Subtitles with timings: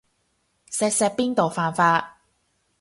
[0.71, 2.17] 錫錫邊度犯法